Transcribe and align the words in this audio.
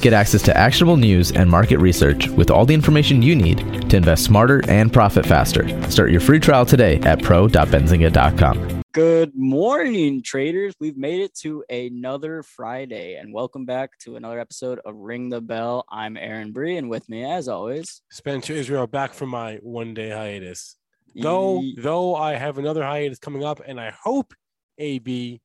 Get 0.00 0.14
access 0.14 0.40
to 0.42 0.56
actionable 0.56 0.96
news 0.96 1.30
and 1.30 1.50
market 1.50 1.78
research 1.78 2.28
with 2.28 2.50
all 2.50 2.64
the 2.64 2.72
information 2.72 3.20
you 3.20 3.36
need 3.36 3.90
to 3.90 3.98
invest 3.98 4.24
smarter 4.24 4.62
and 4.66 4.90
profit 4.90 5.26
faster. 5.26 5.68
Start 5.90 6.10
your 6.10 6.20
free 6.20 6.40
trial 6.40 6.64
today 6.64 6.98
at 7.00 7.22
pro.benzinga.com. 7.22 8.82
Good 8.92 9.32
morning, 9.36 10.22
traders. 10.22 10.74
We've 10.80 10.96
made 10.96 11.20
it 11.20 11.34
to 11.40 11.62
another 11.68 12.42
Friday, 12.42 13.16
and 13.16 13.32
welcome 13.34 13.66
back 13.66 13.98
to 14.00 14.16
another 14.16 14.40
episode 14.40 14.80
of 14.86 14.96
Ring 14.96 15.28
the 15.28 15.42
Bell. 15.42 15.84
I'm 15.90 16.16
Aaron 16.16 16.52
Bree, 16.52 16.78
and 16.78 16.88
with 16.88 17.06
me, 17.10 17.22
as 17.22 17.46
always, 17.46 18.00
Spencer 18.10 18.54
Israel 18.54 18.86
back 18.86 19.12
from 19.12 19.28
my 19.28 19.58
one 19.62 19.92
day 19.92 20.08
hiatus. 20.10 20.76
Though, 21.14 21.60
Ye- 21.60 21.76
though 21.78 22.16
I 22.16 22.36
have 22.36 22.56
another 22.56 22.82
hiatus 22.82 23.18
coming 23.18 23.44
up, 23.44 23.60
and 23.64 23.78
I 23.78 23.92
hope, 24.02 24.32
AB, 24.78 25.42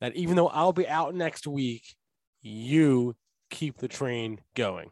that 0.00 0.14
even 0.14 0.36
though 0.36 0.48
I'll 0.48 0.72
be 0.72 0.88
out 0.88 1.14
next 1.16 1.48
week, 1.48 1.82
you 2.42 3.16
keep 3.52 3.76
the 3.78 3.86
train 3.86 4.40
going. 4.54 4.90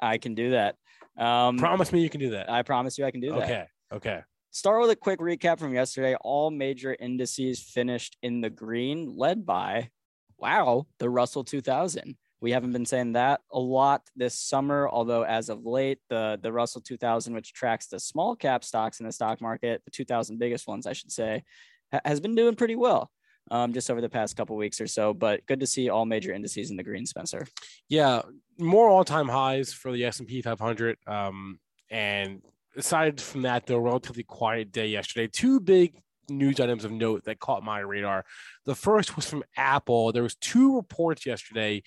I 0.00 0.18
can 0.18 0.34
do 0.34 0.50
that. 0.50 0.76
Um, 1.18 1.58
Promise 1.58 1.92
me 1.92 2.02
you 2.02 2.10
can 2.10 2.20
do 2.20 2.30
that. 2.30 2.50
I 2.50 2.62
promise 2.62 2.98
you, 2.98 3.04
I 3.04 3.10
can 3.10 3.20
do 3.20 3.30
that. 3.30 3.42
Okay. 3.42 3.64
Okay. 3.92 4.20
Start 4.50 4.82
with 4.82 4.90
a 4.90 4.96
quick 4.96 5.18
recap 5.18 5.58
from 5.58 5.74
yesterday. 5.74 6.14
All 6.20 6.50
major 6.50 6.94
indices 7.00 7.60
finished 7.60 8.18
in 8.22 8.42
the 8.42 8.50
green, 8.50 9.16
led 9.16 9.46
by, 9.46 9.90
wow, 10.36 10.86
the 10.98 11.08
Russell 11.08 11.42
2000. 11.42 12.16
We 12.42 12.50
haven't 12.50 12.72
been 12.72 12.84
saying 12.84 13.12
that 13.12 13.40
a 13.50 13.58
lot 13.58 14.02
this 14.14 14.38
summer, 14.38 14.88
although 14.88 15.22
as 15.22 15.48
of 15.48 15.64
late, 15.64 16.00
the, 16.10 16.38
the 16.42 16.52
Russell 16.52 16.80
2000, 16.80 17.32
which 17.32 17.54
tracks 17.54 17.86
the 17.86 18.00
small 18.00 18.36
cap 18.36 18.64
stocks 18.64 19.00
in 19.00 19.06
the 19.06 19.12
stock 19.12 19.40
market, 19.40 19.80
the 19.84 19.90
2000 19.90 20.38
biggest 20.38 20.66
ones, 20.66 20.86
I 20.86 20.92
should 20.92 21.12
say, 21.12 21.44
ha- 21.92 22.00
has 22.04 22.20
been 22.20 22.34
doing 22.34 22.56
pretty 22.56 22.76
well 22.76 23.10
um, 23.50 23.72
just 23.72 23.90
over 23.90 24.00
the 24.00 24.08
past 24.08 24.36
couple 24.36 24.56
weeks 24.56 24.80
or 24.80 24.86
so. 24.86 25.12
But 25.12 25.44
good 25.46 25.60
to 25.60 25.66
see 25.66 25.88
all 25.88 26.06
major 26.06 26.32
indices 26.32 26.70
in 26.70 26.76
the 26.76 26.82
green, 26.82 27.06
Spencer. 27.06 27.46
Yeah, 27.88 28.22
more 28.58 28.88
all-time 28.88 29.28
highs 29.28 29.72
for 29.72 29.92
the 29.92 30.04
S&P 30.04 30.42
500. 30.42 30.96
Um, 31.06 31.58
and 31.90 32.42
aside 32.76 33.20
from 33.20 33.42
that, 33.42 33.66
though, 33.66 33.78
relatively 33.78 34.22
quiet 34.22 34.72
day 34.72 34.86
yesterday. 34.86 35.26
Two 35.26 35.60
big 35.60 36.00
news 36.28 36.60
items 36.60 36.84
of 36.84 36.92
note 36.92 37.24
that 37.24 37.40
caught 37.40 37.62
my 37.62 37.80
radar. 37.80 38.24
The 38.64 38.74
first 38.74 39.16
was 39.16 39.28
from 39.28 39.44
Apple. 39.56 40.12
There 40.12 40.22
was 40.22 40.34
two 40.36 40.76
reports 40.76 41.26
yesterday 41.26 41.82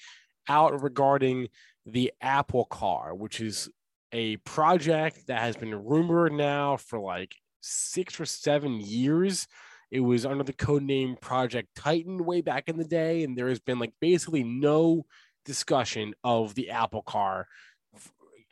out 0.47 0.81
regarding 0.81 1.49
the 1.85 2.11
Apple 2.21 2.65
Car, 2.65 3.15
which 3.15 3.41
is 3.41 3.69
a 4.11 4.37
project 4.37 5.27
that 5.27 5.41
has 5.41 5.55
been 5.55 5.73
rumored 5.83 6.33
now 6.33 6.77
for 6.77 6.99
like 6.99 7.35
six 7.61 8.19
or 8.19 8.25
seven 8.25 8.79
years. 8.79 9.47
It 9.95 10.01
was 10.01 10.25
under 10.25 10.43
the 10.43 10.51
code 10.51 10.83
name 10.83 11.15
Project 11.15 11.69
Titan 11.73 12.25
way 12.25 12.41
back 12.41 12.67
in 12.67 12.75
the 12.77 12.83
day, 12.83 13.23
and 13.23 13.37
there 13.37 13.47
has 13.47 13.61
been 13.61 13.79
like 13.79 13.93
basically 14.01 14.43
no 14.43 15.05
discussion 15.45 16.13
of 16.21 16.53
the 16.53 16.71
Apple 16.71 17.01
car. 17.01 17.47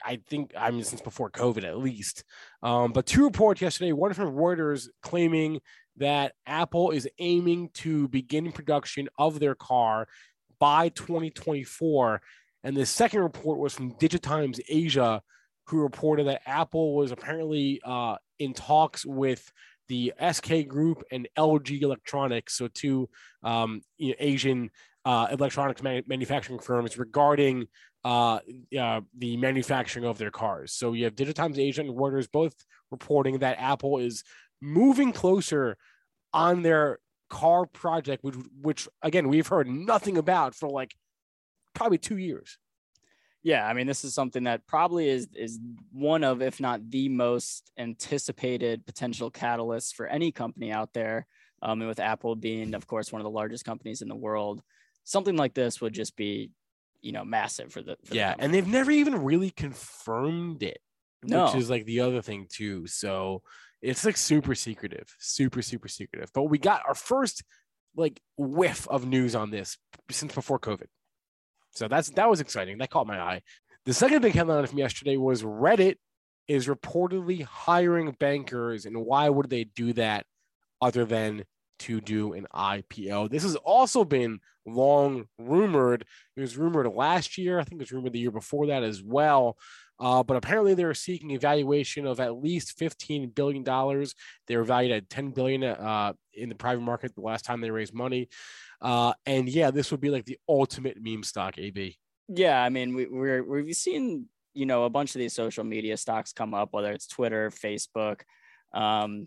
I 0.06 0.22
think 0.26 0.54
I 0.58 0.72
mean 0.72 0.86
since 0.86 1.02
before 1.02 1.30
COVID 1.30 1.66
at 1.66 1.80
least. 1.80 2.24
Um, 2.62 2.94
but 2.94 3.06
two 3.06 3.26
reports 3.26 3.60
yesterday, 3.60 3.92
one 3.92 4.14
from 4.14 4.34
Reuters 4.34 4.88
claiming 5.02 5.60
that 5.98 6.32
Apple 6.46 6.92
is 6.92 7.10
aiming 7.20 7.72
to 7.74 8.08
begin 8.08 8.54
production 8.54 9.10
of 9.18 9.42
their 9.42 9.54
car 9.54 10.08
by 10.60 10.88
2024. 10.88 12.22
And 12.64 12.78
the 12.78 12.86
second 12.86 13.20
report 13.20 13.60
was 13.60 13.74
from 13.74 13.96
Digitimes 13.96 14.62
Asia, 14.70 15.22
who 15.66 15.82
reported 15.82 16.28
that 16.28 16.42
Apple 16.46 16.96
was 16.96 17.12
apparently 17.12 17.82
uh, 17.84 18.16
in 18.40 18.54
talks 18.54 19.06
with 19.06 19.52
the 19.88 20.14
SK 20.32 20.68
Group 20.68 21.04
and 21.12 21.28
LG 21.38 21.82
Electronics, 21.82 22.58
so 22.58 22.68
two 22.68 23.10
um, 23.44 23.82
you 23.98 24.10
know, 24.10 24.16
Asian 24.20 24.70
uh, 25.06 25.28
electronics 25.32 25.84
man- 25.84 26.04
manufacturing 26.08 26.60
firms 26.60 26.98
regarding 26.98 27.68
uh, 28.06 28.40
uh, 28.80 29.02
the 29.18 29.38
manufacturing 29.38 30.06
of 30.06 30.18
their 30.18 30.32
cars. 30.32 30.74
So 30.74 30.94
you 30.94 31.06
have 31.06 31.16
Digitimes 31.16 31.58
Asia 31.58 31.82
and 31.82 31.92
Reuters 31.92 32.30
both 32.32 32.54
reporting 32.92 33.40
that 33.40 33.60
Apple 33.60 34.00
is 34.00 34.24
moving 34.62 35.12
closer 35.12 35.78
on 36.34 36.62
their 36.62 37.00
car 37.30 37.66
project, 37.66 38.24
which, 38.24 38.36
which 38.62 38.88
again 39.02 39.28
we've 39.28 39.48
heard 39.48 39.68
nothing 39.68 40.18
about 40.18 40.56
for 40.56 40.70
like 40.70 40.94
probably 41.74 41.98
two 41.98 42.18
years. 42.18 42.58
Yeah, 43.44 43.68
I 43.68 43.74
mean, 43.74 43.88
this 43.88 44.06
is 44.06 44.14
something 44.14 44.46
that 44.46 44.66
probably 44.68 45.10
is 45.10 45.28
is 45.36 45.60
one 45.92 46.24
of, 46.24 46.42
if 46.42 46.60
not 46.62 46.90
the 46.90 47.10
most 47.10 47.72
anticipated 47.78 48.86
potential 48.86 49.30
catalysts 49.30 49.94
for 49.94 50.08
any 50.08 50.32
company 50.32 50.72
out 50.72 50.94
there. 50.94 51.28
Um, 51.62 51.80
and 51.82 51.88
with 51.88 52.00
Apple 52.00 52.36
being, 52.36 52.74
of 52.74 52.88
course, 52.88 53.12
one 53.12 53.22
of 53.22 53.24
the 53.24 53.30
largest 53.30 53.64
companies 53.64 54.02
in 54.02 54.10
the 54.10 54.16
world, 54.16 54.62
something 55.06 55.36
like 55.38 55.54
this 55.54 55.80
would 55.80 55.94
just 55.94 56.16
be, 56.18 56.52
you 57.02 57.12
know, 57.12 57.24
massive 57.24 57.72
for 57.72 57.82
the 57.82 57.98
for 58.06 58.16
yeah, 58.16 58.30
company. 58.32 58.46
and 58.46 58.54
they've 58.54 58.68
never 58.68 58.92
even 58.92 59.24
really 59.24 59.50
confirmed 59.50 60.64
it, 60.64 60.80
No. 61.24 61.46
which 61.46 61.56
is 61.56 61.70
like 61.70 61.86
the 61.86 62.02
other 62.02 62.22
thing 62.22 62.48
too. 62.50 62.88
So 62.88 63.44
it's 63.82 64.06
like 64.06 64.18
super 64.18 64.56
secretive, 64.56 65.14
super 65.20 65.62
super 65.62 65.88
secretive. 65.90 66.32
But 66.34 66.44
we 66.44 66.58
got 66.58 66.82
our 66.88 66.96
first 66.96 67.44
like 67.96 68.22
whiff 68.38 68.88
of 68.90 69.06
news 69.06 69.36
on 69.36 69.50
this 69.52 69.78
since 70.10 70.34
before 70.34 70.60
COVID. 70.60 70.88
So 71.74 71.88
that's 71.88 72.10
that 72.12 72.30
was 72.30 72.42
exciting. 72.42 72.78
That 72.78 72.90
caught 72.90 73.08
my 73.08 73.20
eye. 73.20 73.42
The 73.86 73.94
second 73.94 74.22
big 74.22 74.34
headline 74.34 74.66
from 74.66 74.78
yesterday 74.78 75.18
was 75.18 75.44
Reddit 75.44 75.96
is 76.48 76.68
reportedly 76.68 77.44
hiring 77.44 78.16
bankers, 78.20 78.86
and 78.86 79.06
why 79.06 79.30
would 79.30 79.50
they 79.50 79.66
do 79.66 79.94
that 79.94 80.26
other 80.82 81.06
than 81.06 81.44
to 81.80 82.00
do 82.00 82.34
an 82.34 82.48
IPO? 82.54 83.30
This 83.30 83.44
has 83.44 83.56
also 83.58 84.06
been 84.06 84.40
long 84.66 85.26
rumored. 85.38 86.06
It 86.36 86.42
was 86.42 86.58
rumored 86.58 86.88
last 86.94 87.38
year. 87.38 87.60
I 87.60 87.64
think 87.64 87.82
it 87.82 87.86
was 87.86 87.92
rumored 87.92 88.14
the 88.14 88.20
year 88.20 88.32
before 88.32 88.68
that 88.68 88.84
as 88.84 89.02
well. 89.02 89.58
Uh, 90.04 90.22
but 90.22 90.36
apparently 90.36 90.74
they 90.74 90.84
were 90.84 90.94
seeking 90.94 91.34
a 91.34 91.40
valuation 91.40 92.06
of 92.06 92.20
at 92.20 92.36
least 92.36 92.78
$15 92.78 93.34
billion. 93.34 93.64
They 94.48 94.58
were 94.58 94.66
valued 94.66 94.92
at 94.92 95.10
10 95.10 95.32
billion 95.32 95.64
uh, 95.64 96.12
in 96.34 96.50
the 96.50 96.56
private 96.56 96.82
market 96.82 97.16
the 97.16 97.22
last 97.22 97.46
time 97.46 97.62
they 97.62 97.72
raised 97.72 97.94
money. 97.94 98.28
Uh, 98.82 99.14
and 99.26 99.48
yeah, 99.48 99.72
this 99.72 99.92
would 99.92 100.02
be 100.02 100.10
like 100.10 100.26
the 100.26 100.38
ultimate 100.50 100.98
meme 101.02 101.24
stock, 101.24 101.58
AB. 101.58 101.98
yeah, 102.28 102.62
I 102.62 102.68
mean, 102.68 102.94
we, 102.94 103.06
we're 103.06 103.44
we've 103.44 103.74
seen 103.76 104.26
you 104.54 104.66
know 104.66 104.84
a 104.84 104.90
bunch 104.90 105.16
of 105.16 105.20
these 105.20 105.34
social 105.34 105.64
media 105.64 105.96
stocks 105.96 106.34
come 106.34 106.54
up, 106.54 106.74
whether 106.74 106.92
it's 106.92 107.08
Twitter, 107.08 107.50
Facebook, 107.50 108.24
um, 108.74 109.26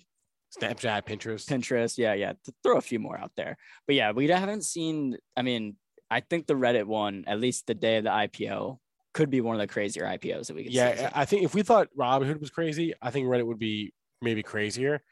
Snapchat, 0.60 1.06
Pinterest. 1.06 1.47
Pinterest. 1.47 1.97
Yeah, 1.97 2.12
yeah. 2.12 2.34
To 2.44 2.54
throw 2.62 2.76
a 2.76 2.82
few 2.82 2.98
more 2.98 3.19
out 3.19 3.32
there. 3.34 3.56
But 3.86 3.97
yeah, 3.97 4.12
we 4.12 4.28
haven't 4.28 4.65
seen. 4.65 5.16
I 5.38 5.41
mean, 5.41 5.76
I 6.10 6.20
think 6.20 6.47
the 6.47 6.54
Reddit 6.54 6.84
one, 6.84 7.25
at 7.26 7.41
least 7.41 7.66
the 7.66 7.75
day 7.75 7.97
of 7.97 8.04
the 8.04 8.10
IPO, 8.10 8.78
could 9.16 9.31
be 9.31 9.41
one 9.41 9.56
of 9.56 9.60
the 9.60 9.66
crazier 9.66 10.04
IPOs 10.04 10.47
that 10.47 10.54
we 10.54 10.65
could 10.65 10.72
see. 10.72 10.78
Yeah, 10.78 11.10
I 11.15 11.25
think 11.25 11.43
if 11.43 11.54
we 11.54 11.62
thought 11.62 11.88
Robinhood 11.99 12.38
was 12.38 12.50
crazy, 12.50 12.93
I 13.00 13.10
think 13.10 13.27
Reddit 13.27 13.47
would 13.47 13.59
be 13.59 13.94
maybe 14.21 14.43
crazier. 14.43 15.03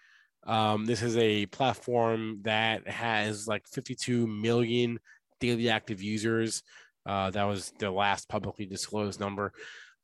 Um, 0.47 0.85
this 0.85 1.03
is 1.03 1.17
a 1.17 1.47
platform 1.47 2.41
that 2.43 2.87
has 2.87 3.49
like 3.49 3.67
52 3.67 4.27
million 4.27 5.01
daily 5.41 5.71
active 5.71 6.03
users. 6.03 6.63
Uh, 7.07 7.31
that 7.31 7.45
was 7.45 7.73
the 7.79 7.91
last 7.91 8.29
publicly 8.29 8.67
disclosed 8.67 9.21
number. 9.21 9.53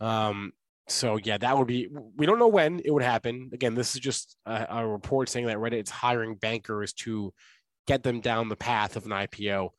Um, 0.00 0.52
so 0.88 1.18
yeah, 1.22 1.36
that 1.36 1.58
would 1.58 1.68
be. 1.68 1.88
We 2.16 2.24
don't 2.24 2.38
know 2.38 2.48
when 2.48 2.80
it 2.82 2.90
would 2.90 3.02
happen. 3.02 3.50
Again, 3.52 3.74
this 3.74 3.94
is 3.94 4.00
just 4.00 4.34
a, 4.46 4.66
a 4.70 4.86
report 4.86 5.28
saying 5.28 5.46
that 5.46 5.58
Reddit 5.58 5.84
is 5.84 5.90
hiring 5.90 6.36
bankers 6.36 6.94
to 6.94 7.34
get 7.86 8.02
them 8.02 8.20
down 8.20 8.48
the 8.48 8.56
path 8.56 8.96
of 8.96 9.04
an 9.04 9.12
IPO. 9.12 9.70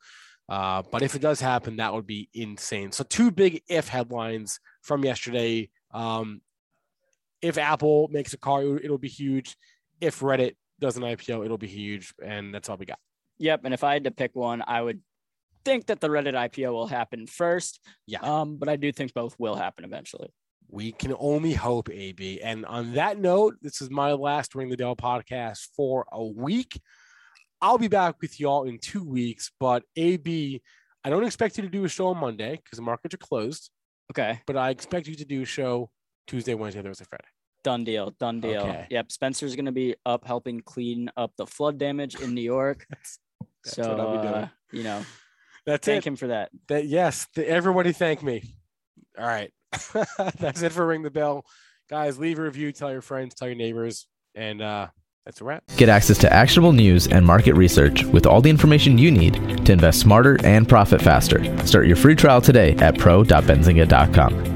Uh, 0.48 0.82
but 0.90 1.02
if 1.02 1.14
it 1.14 1.22
does 1.22 1.40
happen, 1.40 1.76
that 1.76 1.94
would 1.94 2.06
be 2.06 2.28
insane. 2.34 2.92
So 2.92 3.04
two 3.04 3.30
big 3.30 3.62
if 3.68 3.88
headlines 3.88 4.60
from 4.82 5.04
yesterday. 5.04 5.70
Um, 5.92 6.42
if 7.40 7.58
Apple 7.58 8.08
makes 8.10 8.32
a 8.32 8.38
car, 8.38 8.62
it'll, 8.62 8.98
be 8.98 9.08
huge. 9.08 9.56
If 10.00 10.20
Reddit 10.20 10.56
does 10.80 10.96
an 10.96 11.02
IPO, 11.02 11.44
it'll 11.44 11.58
be 11.58 11.66
huge, 11.66 12.14
and 12.22 12.54
that's 12.54 12.68
all 12.68 12.76
we 12.76 12.86
got. 12.86 12.98
Yep. 13.38 13.62
And 13.64 13.74
if 13.74 13.82
I 13.82 13.94
had 13.94 14.04
to 14.04 14.10
pick 14.10 14.34
one, 14.34 14.62
I 14.66 14.80
would 14.80 15.00
think 15.64 15.86
that 15.86 16.00
the 16.00 16.08
Reddit 16.08 16.34
IPO 16.34 16.72
will 16.72 16.86
happen 16.86 17.26
first. 17.26 17.80
Yeah. 18.06 18.20
Um, 18.20 18.56
but 18.56 18.68
I 18.68 18.76
do 18.76 18.92
think 18.92 19.14
both 19.14 19.34
will 19.38 19.56
happen 19.56 19.84
eventually. 19.84 20.28
We 20.68 20.92
can 20.92 21.14
only 21.18 21.52
hope, 21.52 21.90
AB. 21.90 22.40
And 22.40 22.64
on 22.64 22.94
that 22.94 23.18
note, 23.18 23.56
this 23.60 23.82
is 23.82 23.90
my 23.90 24.12
last 24.12 24.54
Ring 24.54 24.70
the 24.70 24.76
Bell 24.76 24.96
podcast 24.96 25.68
for 25.76 26.06
a 26.10 26.24
week. 26.24 26.80
I'll 27.62 27.78
be 27.78 27.88
back 27.88 28.16
with 28.20 28.38
y'all 28.40 28.64
in 28.64 28.78
two 28.78 29.04
weeks, 29.04 29.50
but 29.60 29.84
AB, 29.96 30.60
I 31.04 31.10
don't 31.10 31.24
expect 31.24 31.56
you 31.56 31.62
to 31.62 31.68
do 31.70 31.84
a 31.84 31.88
show 31.88 32.08
on 32.08 32.18
Monday 32.18 32.56
because 32.56 32.76
the 32.76 32.82
markets 32.82 33.14
are 33.14 33.18
closed, 33.18 33.70
Okay. 34.10 34.40
but 34.46 34.56
I 34.56 34.70
expect 34.70 35.06
you 35.06 35.14
to 35.14 35.24
do 35.24 35.42
a 35.42 35.44
show 35.46 35.90
Tuesday, 36.26 36.54
Wednesday, 36.54 36.82
Thursday, 36.82 37.04
Friday. 37.08 37.28
Done 37.64 37.84
deal. 37.84 38.10
Done 38.18 38.40
deal. 38.40 38.62
Okay. 38.62 38.86
Yep. 38.90 39.12
Spencer's 39.12 39.54
going 39.54 39.66
to 39.66 39.72
be 39.72 39.94
up 40.04 40.26
helping 40.26 40.60
clean 40.60 41.08
up 41.16 41.32
the 41.38 41.46
flood 41.46 41.78
damage 41.78 42.20
in 42.20 42.34
New 42.34 42.42
York. 42.42 42.84
That's, 42.90 43.18
that's 43.64 43.76
so, 43.76 43.88
what 43.88 44.00
I'll 44.00 44.16
be 44.16 44.22
doing. 44.22 44.34
uh, 44.34 44.48
you 44.72 44.82
know, 44.82 45.04
That's 45.64 45.86
thank 45.86 46.04
it. 46.04 46.08
him 46.08 46.16
for 46.16 46.26
that. 46.28 46.50
That 46.66 46.86
yes, 46.86 47.28
th- 47.36 47.46
everybody 47.46 47.92
thank 47.92 48.20
me. 48.24 48.42
All 49.16 49.24
right. 49.26 49.52
That's 50.40 50.62
it 50.62 50.72
for 50.72 50.84
ring 50.84 51.02
the 51.02 51.10
bell. 51.12 51.44
Guys, 51.88 52.18
leave 52.18 52.40
a 52.40 52.42
review, 52.42 52.72
tell 52.72 52.90
your 52.90 53.02
friends, 53.02 53.34
tell 53.36 53.46
your 53.46 53.56
neighbors, 53.56 54.08
and 54.34 54.60
uh 54.60 54.88
That's 55.24 55.40
a 55.40 55.44
wrap. 55.44 55.62
Get 55.76 55.88
access 55.88 56.18
to 56.18 56.32
actionable 56.32 56.72
news 56.72 57.06
and 57.06 57.24
market 57.24 57.54
research 57.54 58.04
with 58.04 58.26
all 58.26 58.40
the 58.40 58.50
information 58.50 58.98
you 58.98 59.10
need 59.10 59.34
to 59.64 59.72
invest 59.72 60.00
smarter 60.00 60.36
and 60.44 60.68
profit 60.68 61.00
faster. 61.00 61.44
Start 61.64 61.86
your 61.86 61.96
free 61.96 62.16
trial 62.16 62.40
today 62.40 62.74
at 62.76 62.98
pro.benzinga.com. 62.98 64.51